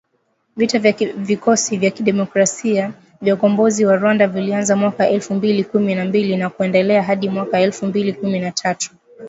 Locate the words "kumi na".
5.63-6.05, 8.13-8.51